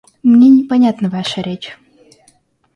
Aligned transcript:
Мне 0.23 0.49
непонятна 0.49 1.09
ваша 1.11 1.43
речь. 1.43 1.77